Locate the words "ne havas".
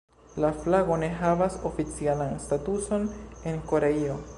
1.03-1.59